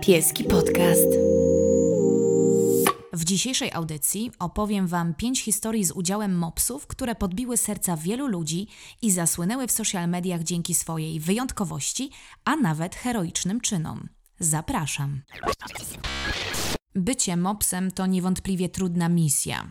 [0.00, 1.08] Pieski Podcast.
[3.12, 8.66] W dzisiejszej audycji opowiem Wam pięć historii z udziałem mopsów, które podbiły serca wielu ludzi
[9.02, 12.10] i zasłynęły w social mediach dzięki swojej wyjątkowości,
[12.44, 14.08] a nawet heroicznym czynom.
[14.38, 15.20] Zapraszam.
[16.94, 19.70] Bycie mopsem to niewątpliwie trudna misja.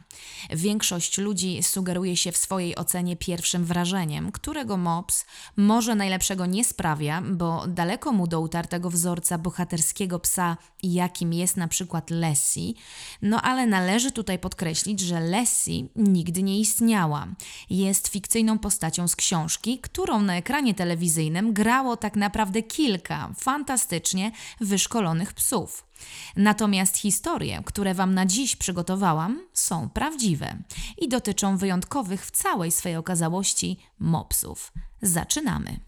[0.50, 5.26] Większość ludzi sugeruje się w swojej ocenie pierwszym wrażeniem, którego mops
[5.58, 11.68] może najlepszego nie sprawia, bo daleko mu do utartego wzorca bohaterskiego psa, jakim jest na
[11.68, 12.76] przykład Lessie.
[13.22, 17.28] No ale należy tutaj podkreślić, że Lessie nigdy nie istniała.
[17.70, 25.34] Jest fikcyjną postacią z książki, którą na ekranie telewizyjnym grało tak naprawdę kilka fantastycznie wyszkolonych
[25.34, 25.91] psów.
[26.36, 30.58] Natomiast historie, które Wam na dziś przygotowałam, są prawdziwe
[30.98, 34.74] i dotyczą wyjątkowych w całej swej okazałości mopsów.
[35.02, 35.80] Zaczynamy.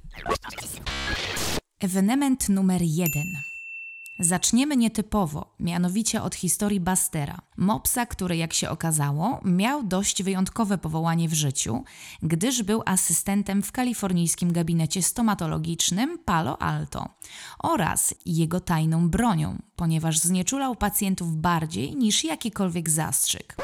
[1.79, 3.52] Ewenement numer jeden.
[4.19, 11.29] Zaczniemy nietypowo, mianowicie od historii Bastera, mopsa, który jak się okazało miał dość wyjątkowe powołanie
[11.29, 11.83] w życiu,
[12.21, 17.09] gdyż był asystentem w kalifornijskim gabinecie stomatologicznym Palo Alto
[17.59, 23.55] oraz jego tajną bronią, ponieważ znieczulał pacjentów bardziej niż jakikolwiek zastrzyk.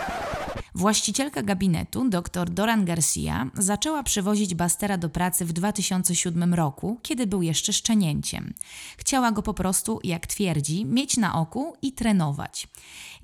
[0.79, 7.41] Właścicielka gabinetu, dr Doran Garcia, zaczęła przywozić Bastera do pracy w 2007 roku, kiedy był
[7.41, 8.53] jeszcze szczenięciem.
[8.97, 12.67] Chciała go po prostu, jak twierdzi, mieć na oku i trenować.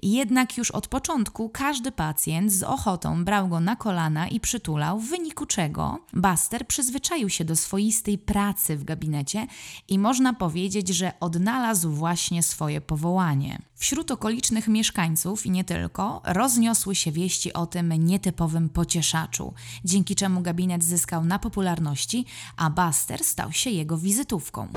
[0.03, 5.09] Jednak już od początku każdy pacjent z ochotą brał go na kolana i przytulał, w
[5.09, 9.47] wyniku czego Buster przyzwyczaił się do swoistej pracy w gabinecie
[9.87, 13.59] i można powiedzieć, że odnalazł właśnie swoje powołanie.
[13.75, 19.53] Wśród okolicznych mieszkańców i nie tylko rozniosły się wieści o tym nietypowym pocieszaczu,
[19.85, 22.25] dzięki czemu gabinet zyskał na popularności,
[22.57, 24.67] a Buster stał się jego wizytówką.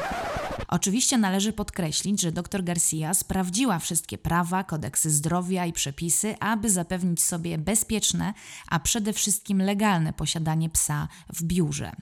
[0.69, 7.25] Oczywiście należy podkreślić, że dr Garcia sprawdziła wszystkie prawa, kodeksy zdrowia i przepisy, aby zapewnić
[7.25, 8.34] sobie bezpieczne,
[8.69, 11.93] a przede wszystkim legalne posiadanie psa w biurze.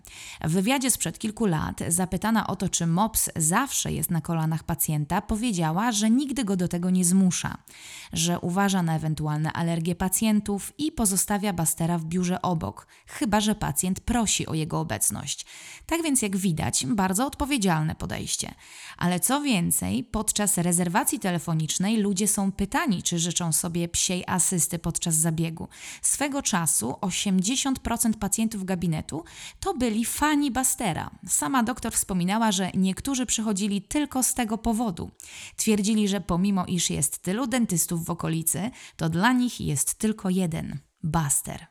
[0.45, 5.23] W wywiadzie sprzed kilku lat, zapytana o to, czy MOPS zawsze jest na kolanach pacjenta,
[5.23, 7.59] powiedziała, że nigdy go do tego nie zmusza,
[8.13, 14.01] że uważa na ewentualne alergie pacjentów i pozostawia Bastera w biurze obok, chyba że pacjent
[14.01, 15.47] prosi o jego obecność.
[15.87, 18.55] Tak więc, jak widać, bardzo odpowiedzialne podejście.
[18.97, 25.15] Ale co więcej, podczas rezerwacji telefonicznej ludzie są pytani, czy życzą sobie psiej asysty podczas
[25.15, 25.69] zabiegu.
[26.03, 29.25] Swego czasu 80% pacjentów gabinetu
[29.61, 31.11] to byli fani Bastera.
[31.29, 35.11] Sama doktor wspominała, że niektórzy przychodzili tylko z tego powodu.
[35.57, 40.46] Twierdzili, że pomimo iż jest tylu dentystów w okolicy, to dla nich jest tylko jeden
[41.03, 41.67] Buster.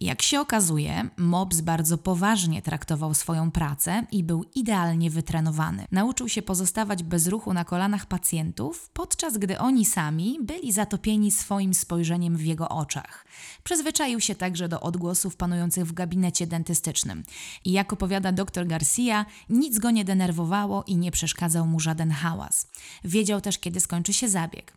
[0.00, 5.84] Jak się okazuje, Mobs bardzo poważnie traktował swoją pracę i był idealnie wytrenowany.
[5.92, 11.74] Nauczył się pozostawać bez ruchu na kolanach pacjentów, podczas gdy oni sami byli zatopieni swoim
[11.74, 13.26] spojrzeniem w jego oczach.
[13.64, 17.22] Przyzwyczaił się także do odgłosów panujących w gabinecie dentystycznym.
[17.64, 22.66] I jak opowiada dr Garcia, nic go nie denerwowało i nie przeszkadzał mu żaden hałas.
[23.04, 24.74] Wiedział też, kiedy skończy się zabieg.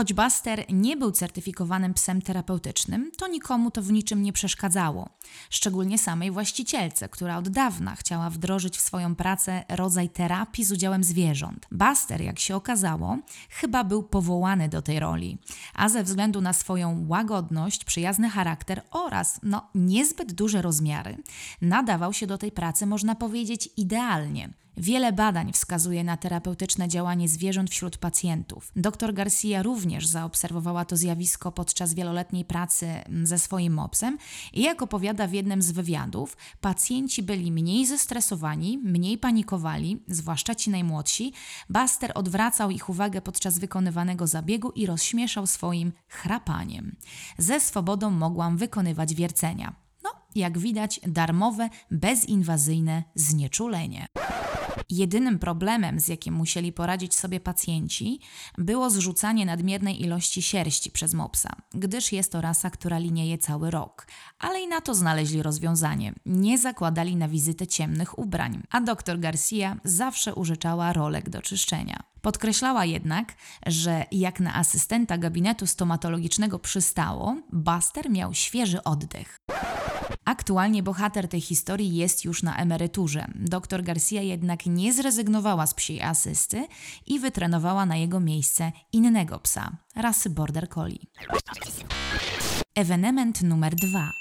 [0.00, 5.08] Choć Buster nie był certyfikowanym psem terapeutycznym, to nikomu to w niczym nie przeszkadzało.
[5.50, 11.04] Szczególnie samej właścicielce, która od dawna chciała wdrożyć w swoją pracę rodzaj terapii z udziałem
[11.04, 11.66] zwierząt.
[11.72, 13.18] Buster, jak się okazało,
[13.50, 15.38] chyba był powołany do tej roli,
[15.74, 21.16] a ze względu na swoją łagodność, przyjazny charakter oraz no, niezbyt duże rozmiary,
[21.62, 24.50] nadawał się do tej pracy, można powiedzieć, idealnie.
[24.80, 28.72] Wiele badań wskazuje na terapeutyczne działanie zwierząt wśród pacjentów.
[28.76, 34.18] Dr Garcia również zaobserwowała to zjawisko podczas wieloletniej pracy mm, ze swoim mopsem
[34.52, 40.70] i jak opowiada w jednym z wywiadów, pacjenci byli mniej zestresowani, mniej panikowali, zwłaszcza ci
[40.70, 41.32] najmłodsi.
[41.70, 46.96] Buster odwracał ich uwagę podczas wykonywanego zabiegu i rozśmieszał swoim chrapaniem.
[47.38, 49.74] Ze swobodą mogłam wykonywać wiercenia.
[50.02, 54.06] No, jak widać, darmowe, bezinwazyjne znieczulenie.
[54.90, 58.20] Jedynym problemem, z jakim musieli poradzić sobie pacjenci,
[58.58, 64.06] było zrzucanie nadmiernej ilości sierści przez mopsa, gdyż jest to rasa, która linieje cały rok.
[64.38, 66.12] Ale i na to znaleźli rozwiązanie.
[66.26, 72.02] Nie zakładali na wizytę ciemnych ubrań, a dr Garcia zawsze użyczała rolek do czyszczenia.
[72.22, 73.34] Podkreślała jednak,
[73.66, 79.38] że jak na asystenta gabinetu stomatologicznego przystało, Buster miał świeży oddech.
[80.24, 83.26] Aktualnie bohater tej historii jest już na emeryturze.
[83.34, 86.66] Dr Garcia jednak nie zrezygnowała z psiej asysty
[87.06, 91.06] i wytrenowała na jego miejsce innego psa, rasy Border Collie.
[92.74, 94.12] Ewenement numer dwa.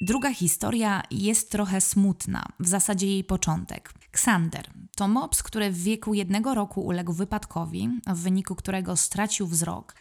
[0.00, 3.92] Druga historia jest trochę smutna, w zasadzie jej początek.
[4.10, 9.94] Ksander To mops, który w wieku jednego roku uległ wypadkowi, w wyniku którego stracił wzrok,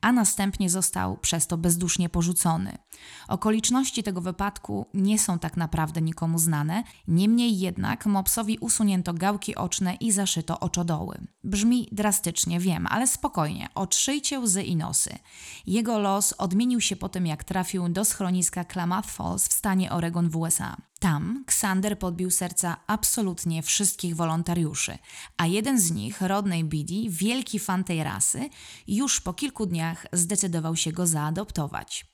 [0.00, 2.78] a następnie został przez to bezdusznie porzucony.
[3.28, 9.94] Okoliczności tego wypadku nie są tak naprawdę nikomu znane, niemniej jednak mopsowi usunięto gałki oczne
[9.94, 11.26] i zaszyto oczodoły.
[11.44, 15.18] Brzmi drastycznie, wiem, ale spokojnie, otrzyjcie łzy i nosy.
[15.66, 20.30] Jego los odmienił się po tym, jak trafił do schroniska Klamath Falls w stanie Oregon
[20.30, 20.76] w USA.
[20.98, 24.98] Tam Xander podbił serca absolutnie wszystkich wolontariuszy,
[25.36, 28.48] a jeden z nich, Rodney Beatty, wielki fan tej rasy,
[28.88, 32.06] już po kilku dniach zdecydował się go zaadoptować.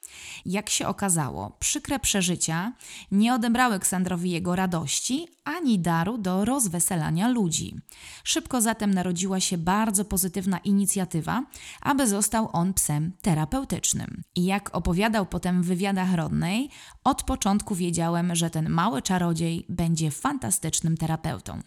[0.47, 2.73] Jak się okazało, przykre przeżycia
[3.11, 7.77] nie odebrały Ksandrowi jego radości ani daru do rozweselania ludzi.
[8.25, 11.45] Szybko zatem narodziła się bardzo pozytywna inicjatywa,
[11.81, 14.23] aby został on psem terapeutycznym.
[14.35, 16.71] I jak opowiadał potem w wywiadach Rodney,
[17.05, 21.61] od początku wiedziałem, że ten mały czarodziej będzie fantastycznym terapeutą.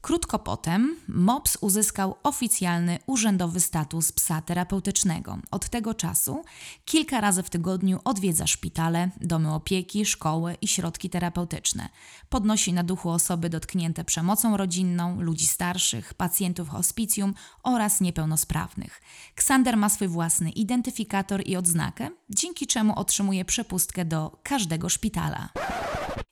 [0.00, 5.38] Krótko potem MOPS uzyskał oficjalny urzędowy status psa terapeutycznego.
[5.50, 6.42] Od tego czasu
[6.84, 11.88] kilka razy w tygodniu odwiedza szpitale, domy opieki, szkoły i środki terapeutyczne.
[12.28, 19.00] Podnosi na duchu osoby dotknięte przemocą rodzinną, ludzi starszych, pacjentów hospicjum oraz niepełnosprawnych.
[19.34, 25.48] Ksander ma swój własny identyfikator i odznakę, dzięki czemu otrzymuje przepustkę do każdego szpitala.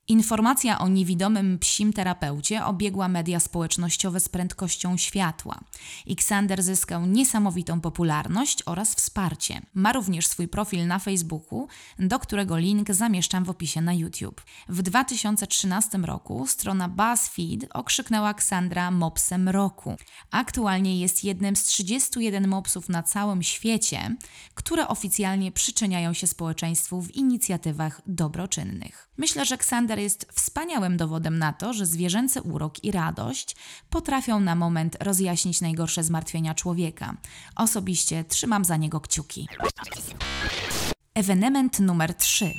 [0.09, 5.61] Informacja o niewidomym psim terapeucie obiegła media społecznościowe z prędkością światła.
[6.11, 9.63] Xander zyskał niesamowitą popularność oraz wsparcie.
[9.75, 14.43] Ma również swój profil na Facebooku, do którego link zamieszczam w opisie na YouTube.
[14.69, 19.97] W 2013 roku strona BuzzFeed okrzyknęła Ksandra mopsem roku.
[20.31, 24.17] Aktualnie jest jednym z 31 mopsów na całym świecie,
[24.55, 29.09] które oficjalnie przyczyniają się społeczeństwu w inicjatywach dobroczynnych.
[29.17, 33.24] Myślę, że Ksander jest wspaniałym dowodem na to, że zwierzęcy urok i radość
[33.91, 37.17] potrafią na moment rozjaśnić najgorsze zmartwienia człowieka.
[37.57, 39.49] Osobiście trzymam za niego kciuki.
[41.15, 42.55] Ewenement numer 3.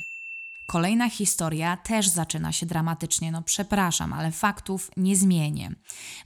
[0.68, 5.76] Kolejna historia też zaczyna się dramatycznie, no przepraszam, ale faktów nie zmienię.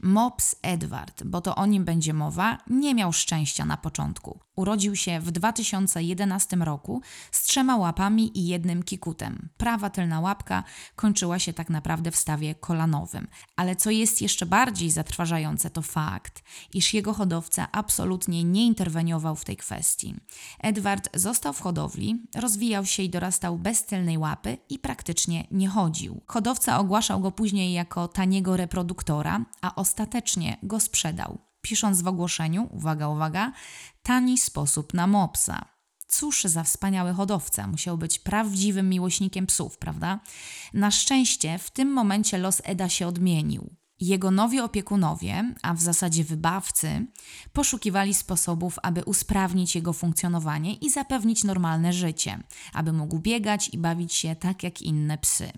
[0.02, 4.40] Mops Edward, bo to o nim będzie mowa, nie miał szczęścia na początku.
[4.60, 7.02] Urodził się w 2011 roku
[7.32, 9.50] z trzema łapami i jednym kikutem.
[9.58, 10.64] Prawa tylna łapka
[10.96, 13.28] kończyła się tak naprawdę w stawie kolanowym.
[13.56, 19.46] Ale co jest jeszcze bardziej zatrważające, to fakt, iż jego hodowca absolutnie nie interweniował w
[19.46, 20.16] tej kwestii.
[20.60, 26.22] Edward został w hodowli, rozwijał się i dorastał bez tylnej łapy i praktycznie nie chodził.
[26.28, 33.08] Hodowca ogłaszał go później jako taniego reproduktora, a ostatecznie go sprzedał pisząc w ogłoszeniu, uwaga,
[33.08, 33.52] uwaga,
[34.04, 35.66] tani sposób na mopsa.
[36.08, 40.20] Cóż za wspaniały hodowca, musiał być prawdziwym miłośnikiem psów, prawda?
[40.74, 43.76] Na szczęście w tym momencie los Eda się odmienił.
[44.00, 47.08] Jego nowi opiekunowie, a w zasadzie wybawcy,
[47.54, 52.44] poszukiwali sposobów, aby usprawnić jego funkcjonowanie i zapewnić normalne życie,
[52.74, 55.52] aby mógł biegać i bawić się tak jak inne psy.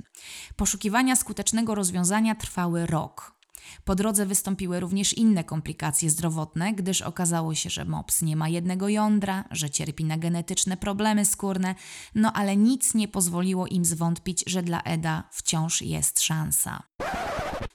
[0.56, 3.41] Poszukiwania skutecznego rozwiązania trwały rok.
[3.86, 8.90] Po drodze wystąpiły również inne komplikacje zdrowotne, gdyż okazało się, że mops nie ma jednego
[8.90, 11.76] jądra, że cierpi na genetyczne problemy skórne,
[12.16, 16.84] no ale nic nie pozwoliło im zwątpić, że dla Eda wciąż jest szansa.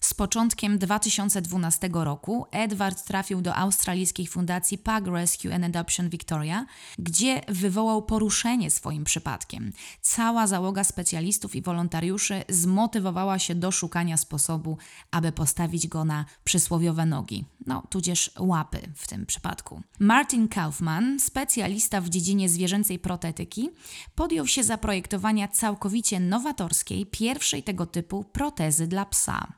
[0.01, 6.67] Z początkiem 2012 roku Edward trafił do australijskiej fundacji Pug Rescue and Adoption Victoria,
[6.99, 9.73] gdzie wywołał poruszenie swoim przypadkiem.
[10.01, 14.79] Cała załoga specjalistów i wolontariuszy zmotywowała się do szukania sposobu,
[15.11, 19.83] aby postawić go na przysłowiowe nogi, no tudzież łapy w tym przypadku.
[19.99, 23.71] Martin Kaufman, specjalista w dziedzinie zwierzęcej protetyki,
[24.15, 29.53] podjął się zaprojektowania całkowicie nowatorskiej, pierwszej tego typu protezy dla psa.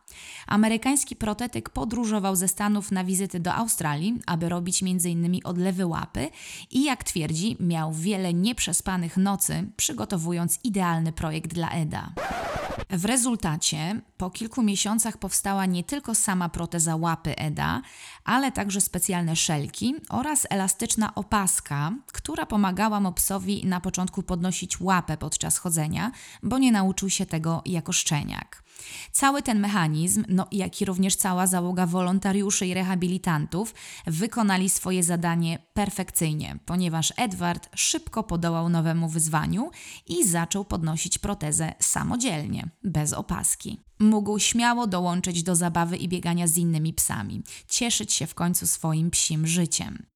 [0.47, 5.40] Amerykański protetyk podróżował ze Stanów na wizyty do Australii, aby robić m.in.
[5.44, 6.30] odlewy łapy
[6.70, 12.12] i jak twierdzi, miał wiele nieprzespanych nocy, przygotowując idealny projekt dla Eda.
[12.90, 17.82] W rezultacie po kilku miesiącach powstała nie tylko sama proteza łapy Eda,
[18.25, 25.58] ale także specjalne szelki oraz elastyczna opaska, która pomagała mopsowi na początku podnosić łapę podczas
[25.58, 26.11] chodzenia,
[26.42, 28.67] bo nie nauczył się tego jako szczeniak.
[29.12, 33.75] Cały ten mechanizm, no jak i również cała załoga wolontariuszy i rehabilitantów
[34.06, 39.70] wykonali swoje zadanie perfekcyjnie, ponieważ Edward szybko podołał nowemu wyzwaniu
[40.06, 43.80] i zaczął podnosić protezę samodzielnie, bez opaski.
[43.99, 49.11] Mógł śmiało dołączyć do zabawy i biegania z innymi psami, cieszyć się w końcu swoim
[49.11, 50.06] psim życiem.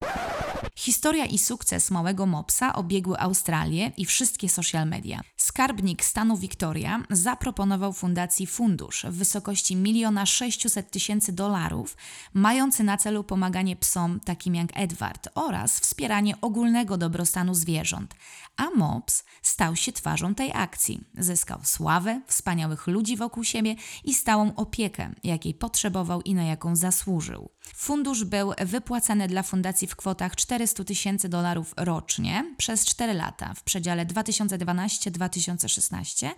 [0.75, 5.21] Historia i sukces małego mopsa obiegły Australię i wszystkie social media.
[5.37, 11.97] Skarbnik stanu Victoria zaproponował fundacji fundusz w wysokości 1 600 tysięcy dolarów,
[12.33, 18.15] mający na celu pomaganie psom takim jak Edward oraz wspieranie ogólnego dobrostanu zwierząt.
[18.57, 21.03] A mops stał się twarzą tej akcji.
[21.17, 27.49] Zyskał sławę, wspaniałych ludzi wokół siebie i stałą opiekę, jakiej potrzebował i na jaką zasłużył.
[27.75, 33.63] Fundusz był wypłacany dla fundacji w kwotach 400 tysięcy dolarów rocznie przez 4 lata w
[33.63, 36.29] przedziale 2012-2016.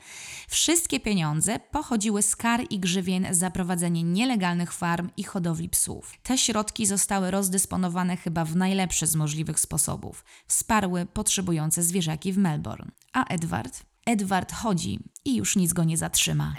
[0.47, 6.13] Wszystkie pieniądze pochodziły z kar i grzywien za prowadzenie nielegalnych farm i hodowli psów.
[6.23, 10.25] Te środki zostały rozdysponowane chyba w najlepszy z możliwych sposobów.
[10.47, 12.91] Wsparły potrzebujące zwierzaki w Melbourne.
[13.13, 13.83] A Edward?
[14.05, 16.53] Edward chodzi i już nic go nie zatrzyma.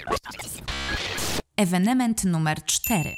[1.57, 3.17] Ewenement numer 4.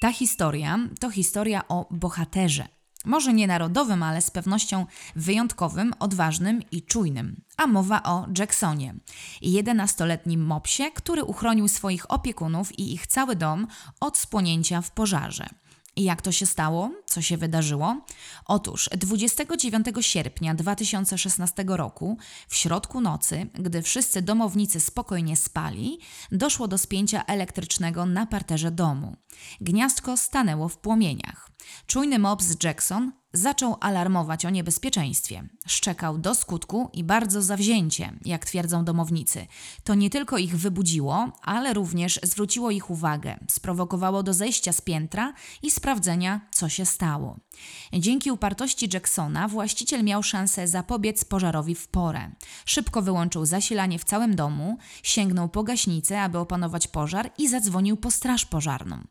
[0.00, 2.73] Ta historia to historia o bohaterze.
[3.04, 7.40] Może nie narodowym, ale z pewnością wyjątkowym, odważnym i czujnym.
[7.56, 8.94] A mowa o Jacksonie,
[9.42, 13.66] 11-letnim mopsie, który uchronił swoich opiekunów i ich cały dom
[14.00, 15.48] od spłonięcia w pożarze.
[15.96, 16.90] I jak to się stało?
[17.06, 17.96] Co się wydarzyło?
[18.44, 22.18] Otóż 29 sierpnia 2016 roku,
[22.48, 25.98] w środku nocy, gdy wszyscy domownicy spokojnie spali,
[26.32, 29.16] doszło do spięcia elektrycznego na parterze domu.
[29.60, 31.53] Gniazdko stanęło w płomieniach.
[31.86, 35.48] Czujny mops Jackson zaczął alarmować o niebezpieczeństwie.
[35.66, 39.46] Szczekał do skutku i bardzo zawzięcie, jak twierdzą domownicy.
[39.84, 45.32] To nie tylko ich wybudziło, ale również zwróciło ich uwagę, sprowokowało do zejścia z piętra
[45.62, 47.36] i sprawdzenia, co się stało.
[47.92, 52.30] Dzięki upartości Jacksona właściciel miał szansę zapobiec pożarowi w porę.
[52.64, 58.10] Szybko wyłączył zasilanie w całym domu, sięgnął po gaśnicę, aby opanować pożar i zadzwonił po
[58.10, 59.04] straż pożarną.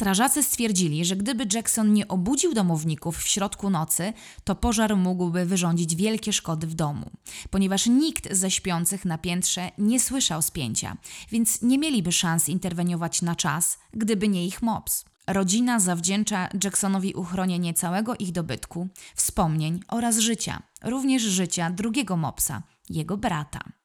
[0.00, 4.12] Strażacy stwierdzili, że gdyby Jackson nie obudził domowników w środku nocy,
[4.44, 7.10] to pożar mógłby wyrządzić wielkie szkody w domu,
[7.50, 10.96] ponieważ nikt ze śpiących na piętrze nie słyszał spięcia,
[11.30, 15.04] więc nie mieliby szans interweniować na czas, gdyby nie ich mops.
[15.26, 23.16] Rodzina zawdzięcza Jacksonowi uchronienie całego ich dobytku, wspomnień oraz życia, również życia drugiego mopsa, jego
[23.16, 23.79] brata.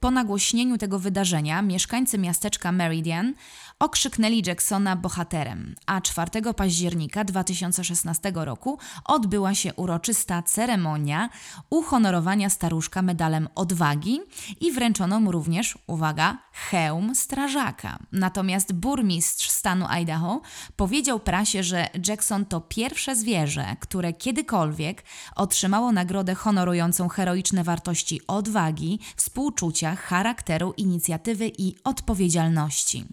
[0.00, 3.34] Po nagłośnieniu tego wydarzenia mieszkańcy miasteczka Meridian
[3.78, 11.28] okrzyknęli Jacksona bohaterem, a 4 października 2016 roku odbyła się uroczysta ceremonia
[11.70, 14.20] uhonorowania staruszka medalem odwagi
[14.60, 17.98] i wręczono mu również, uwaga, hełm strażaka.
[18.12, 20.40] Natomiast burmistrz stanu Idaho
[20.76, 25.04] powiedział prasie, że Jackson to pierwsze zwierzę, które kiedykolwiek
[25.36, 33.04] otrzymało nagrodę honorującą heroiczne wartości odwagi, współczucia, charakteru, inicjatywy i odpowiedzialności.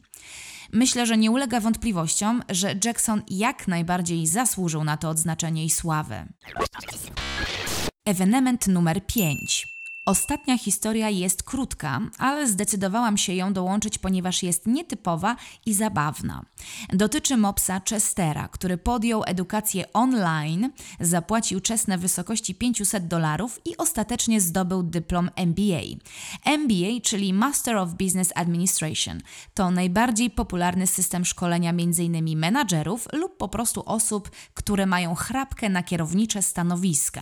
[0.74, 6.26] Myślę, że nie ulega wątpliwościom, że Jackson jak najbardziej zasłużył na to odznaczenie i sławę.
[8.06, 9.75] Ewenement numer 5.
[10.06, 15.36] Ostatnia historia jest krótka, ale zdecydowałam się ją dołączyć, ponieważ jest nietypowa
[15.66, 16.46] i zabawna.
[16.90, 24.84] Dotyczy mopsa Chestera, który podjął edukację online, zapłacił czesne wysokości 500 dolarów i ostatecznie zdobył
[24.84, 25.82] dyplom MBA.
[26.46, 29.22] MBA, czyli Master of Business Administration,
[29.54, 32.40] to najbardziej popularny system szkolenia m.in.
[32.40, 37.22] menadżerów lub po prostu osób, które mają chrapkę na kierownicze stanowiska.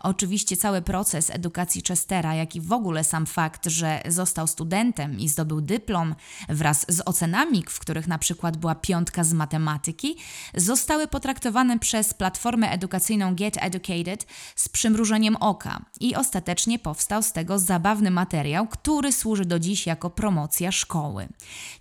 [0.00, 5.28] Oczywiście cały proces edukacji Chestera jak i w ogóle sam fakt, że został studentem i
[5.28, 6.14] zdobył dyplom
[6.48, 10.16] wraz z ocenami, w których na przykład była piątka z matematyki,
[10.54, 17.58] zostały potraktowane przez platformę edukacyjną Get Educated z przymrużeniem oka i ostatecznie powstał z tego
[17.58, 21.28] zabawny materiał, który służy do dziś jako promocja szkoły.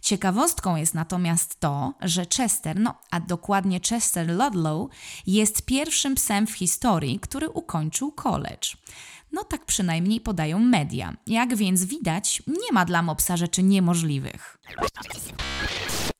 [0.01, 4.89] Ciekawostką jest natomiast to, że Chester, no a dokładnie Chester Ludlow,
[5.27, 8.67] jest pierwszym psem w historii, który ukończył college.
[9.35, 11.13] No tak przynajmniej podają media.
[11.27, 14.57] Jak więc widać, nie ma dla mopsa rzeczy niemożliwych.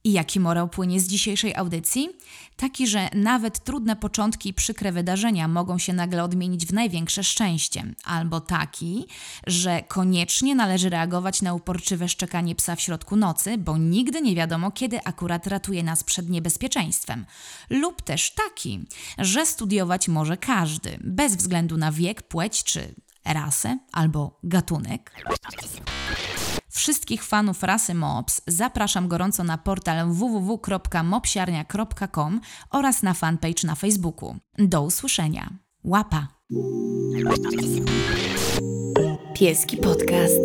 [0.04, 2.10] I jaki morał płynie z dzisiejszej audycji?
[2.56, 7.84] Taki, że nawet trudne początki i przykre wydarzenia mogą się nagle odmienić w największe szczęście.
[8.04, 9.06] Albo taki,
[9.48, 14.72] że koniecznie należy reagować na uporczywe szczekanie psa w środku nocy, bo nigdy nie wiadomo,
[14.72, 17.26] kiedy akurat ratuje nas przed niebezpieczeństwem.
[17.70, 18.86] Lub też taki,
[19.18, 25.12] że studiować może każdy, bez względu na wiek, płeć czy rasę albo gatunek.
[26.70, 32.42] Wszystkich fanów rasy MOPS zapraszam gorąco na portal www.mopsiarnia.com
[32.72, 34.36] oraz na fanpage na Facebooku.
[34.58, 35.50] Do usłyszenia.
[35.84, 36.28] Łapa!
[39.34, 40.42] Pieski Podcast.